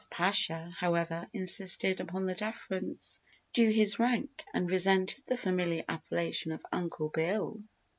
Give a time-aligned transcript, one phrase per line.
[0.09, 3.19] The Pasha, however, insisted upon the deference
[3.53, 7.61] due his rank and resented the familiar appellation of "Uncle Bill."